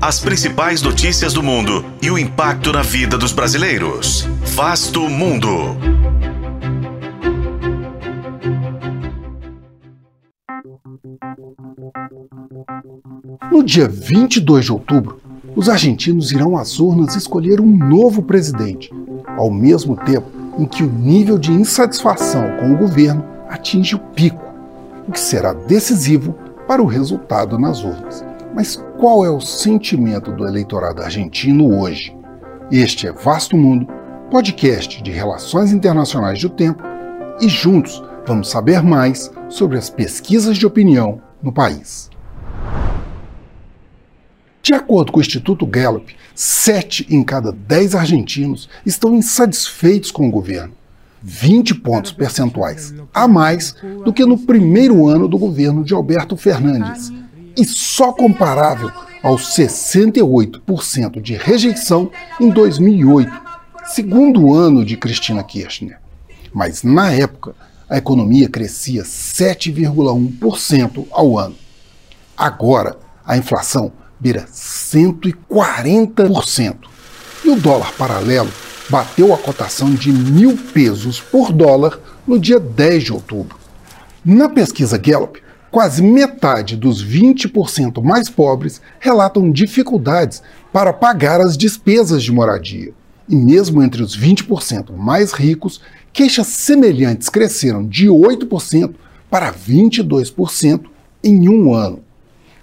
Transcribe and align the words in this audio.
As 0.00 0.20
principais 0.20 0.80
notícias 0.80 1.32
do 1.32 1.42
mundo 1.42 1.84
e 2.00 2.08
o 2.08 2.16
impacto 2.16 2.72
na 2.72 2.82
vida 2.82 3.18
dos 3.18 3.32
brasileiros. 3.32 4.28
Vasto 4.54 5.00
Mundo. 5.08 5.76
No 13.50 13.64
dia 13.64 13.88
22 13.88 14.66
de 14.66 14.72
outubro, 14.72 15.20
os 15.56 15.68
argentinos 15.68 16.30
irão 16.30 16.56
às 16.56 16.78
urnas 16.78 17.16
escolher 17.16 17.60
um 17.60 17.66
novo 17.66 18.22
presidente, 18.22 18.92
ao 19.36 19.50
mesmo 19.50 19.96
tempo 19.96 20.30
em 20.56 20.64
que 20.64 20.84
o 20.84 20.92
nível 20.92 21.36
de 21.36 21.50
insatisfação 21.50 22.56
com 22.60 22.72
o 22.72 22.78
governo 22.78 23.24
atinge 23.48 23.96
o 23.96 23.98
pico, 23.98 24.44
o 25.08 25.12
que 25.12 25.18
será 25.18 25.52
decisivo 25.52 26.36
para 26.68 26.80
o 26.80 26.86
resultado 26.86 27.58
nas 27.58 27.82
urnas. 27.82 28.27
Mas 28.58 28.74
qual 28.98 29.24
é 29.24 29.30
o 29.30 29.40
sentimento 29.40 30.32
do 30.32 30.44
eleitorado 30.44 31.00
argentino 31.00 31.78
hoje? 31.78 32.12
Este 32.72 33.06
é 33.06 33.12
Vasto 33.12 33.56
Mundo, 33.56 33.86
podcast 34.32 35.00
de 35.00 35.12
relações 35.12 35.70
internacionais 35.70 36.40
do 36.40 36.50
tempo, 36.50 36.82
e 37.40 37.48
juntos 37.48 38.02
vamos 38.26 38.50
saber 38.50 38.82
mais 38.82 39.30
sobre 39.48 39.78
as 39.78 39.88
pesquisas 39.88 40.56
de 40.56 40.66
opinião 40.66 41.22
no 41.40 41.52
país. 41.52 42.10
De 44.60 44.74
acordo 44.74 45.12
com 45.12 45.18
o 45.20 45.22
Instituto 45.22 45.64
Gallup, 45.64 46.16
sete 46.34 47.06
em 47.08 47.22
cada 47.22 47.52
dez 47.52 47.94
argentinos 47.94 48.68
estão 48.84 49.14
insatisfeitos 49.14 50.10
com 50.10 50.26
o 50.26 50.32
governo, 50.32 50.74
20 51.22 51.76
pontos 51.76 52.10
percentuais 52.10 52.92
a 53.14 53.28
mais 53.28 53.76
do 54.04 54.12
que 54.12 54.26
no 54.26 54.36
primeiro 54.36 55.06
ano 55.06 55.28
do 55.28 55.38
governo 55.38 55.84
de 55.84 55.94
Alberto 55.94 56.36
Fernandes, 56.36 57.12
e 57.58 57.64
só 57.64 58.12
comparável 58.12 58.92
aos 59.22 59.54
68% 59.56 61.20
de 61.20 61.34
rejeição 61.34 62.10
em 62.40 62.48
2008, 62.50 63.32
segundo 63.86 64.54
ano 64.54 64.84
de 64.84 64.96
Cristina 64.96 65.42
Kirchner. 65.42 65.98
Mas 66.54 66.84
na 66.84 67.10
época, 67.10 67.56
a 67.90 67.98
economia 67.98 68.48
crescia 68.48 69.02
7,1% 69.02 71.04
ao 71.10 71.36
ano. 71.36 71.56
Agora, 72.36 72.96
a 73.26 73.36
inflação 73.36 73.90
beira 74.20 74.46
140%. 74.46 76.76
E 77.44 77.50
o 77.50 77.56
dólar 77.56 77.92
paralelo 77.94 78.52
bateu 78.88 79.34
a 79.34 79.38
cotação 79.38 79.92
de 79.92 80.12
mil 80.12 80.56
pesos 80.56 81.20
por 81.20 81.50
dólar 81.52 81.98
no 82.26 82.38
dia 82.38 82.60
10 82.60 83.04
de 83.04 83.12
outubro. 83.12 83.58
Na 84.24 84.48
pesquisa 84.48 84.98
Gallup, 84.98 85.40
quase 85.70 86.02
metade 86.02 86.76
dos 86.76 87.04
20% 87.04 88.02
mais 88.02 88.28
pobres 88.28 88.80
relatam 88.98 89.50
dificuldades 89.50 90.42
para 90.72 90.92
pagar 90.92 91.40
as 91.40 91.56
despesas 91.56 92.22
de 92.22 92.32
moradia. 92.32 92.92
E 93.28 93.36
mesmo 93.36 93.82
entre 93.82 94.02
os 94.02 94.18
20% 94.18 94.96
mais 94.96 95.32
ricos, 95.32 95.80
queixas 96.12 96.46
semelhantes 96.46 97.28
cresceram 97.28 97.86
de 97.86 98.08
8% 98.08 98.94
para 99.30 99.52
22% 99.52 100.84
em 101.22 101.48
um 101.48 101.74
ano. 101.74 102.00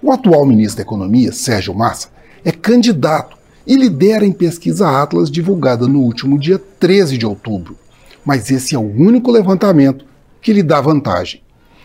O 0.00 0.10
atual 0.12 0.46
ministro 0.46 0.76
da 0.76 0.82
Economia, 0.82 1.32
Sérgio 1.32 1.74
Massa, 1.74 2.08
é 2.44 2.52
candidato 2.52 3.36
e 3.66 3.76
lidera 3.76 4.26
em 4.26 4.32
pesquisa 4.32 4.88
Atlas 4.88 5.30
divulgada 5.30 5.86
no 5.86 6.00
último 6.00 6.38
dia 6.38 6.58
13 6.58 7.16
de 7.18 7.26
outubro. 7.26 7.76
Mas 8.24 8.50
esse 8.50 8.74
é 8.74 8.78
o 8.78 8.82
único 8.82 9.30
levantamento 9.30 10.04
que 10.40 10.52
lhe 10.52 10.62
dá 10.62 10.80
vantagem. 10.80 11.40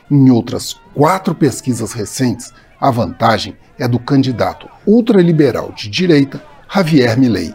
Em 0.09 0.31
outras 0.31 0.73
quatro 0.94 1.36
pesquisas 1.36 1.91
recentes, 1.91 2.53
a 2.80 2.89
vantagem 2.89 3.55
é 3.77 3.88
do 3.88 4.00
candidato 4.00 4.67
ultraliberal 4.86 5.72
de 5.73 5.89
direita, 5.89 6.41
Javier 6.73 7.19
Milei, 7.19 7.53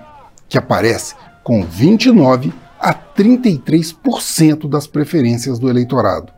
que 0.48 0.59
aparece 0.59 1.14
com 1.42 1.64
29 1.64 2.53
a 2.78 2.92
33% 2.92 4.69
das 4.69 4.86
preferências 4.86 5.59
do 5.59 5.71
eleitorado. 5.71 6.32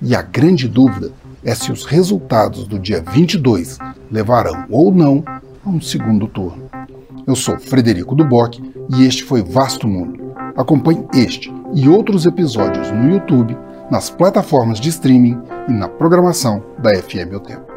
E 0.00 0.14
a 0.14 0.22
grande 0.22 0.68
dúvida 0.68 1.10
é 1.42 1.54
se 1.54 1.72
os 1.72 1.84
resultados 1.84 2.66
do 2.66 2.78
dia 2.78 3.02
22 3.02 3.78
levarão 4.10 4.64
ou 4.70 4.94
não 4.94 5.24
a 5.64 5.68
um 5.68 5.80
segundo 5.80 6.28
turno. 6.28 6.70
Eu 7.26 7.34
sou 7.34 7.58
Frederico 7.58 8.14
Duboc 8.14 8.60
e 8.94 9.04
este 9.04 9.24
foi 9.24 9.42
Vasto 9.42 9.88
Mundo. 9.88 10.32
Acompanhe 10.56 11.06
este 11.14 11.52
e 11.74 11.88
outros 11.88 12.26
episódios 12.26 12.90
no 12.90 13.10
YouTube, 13.10 13.56
nas 13.90 14.08
plataformas 14.08 14.80
de 14.80 14.88
streaming 14.88 15.38
e 15.68 15.72
na 15.72 15.88
programação 15.88 16.64
da 16.78 16.94
FM 16.94 17.34
O 17.34 17.40
Tempo. 17.40 17.67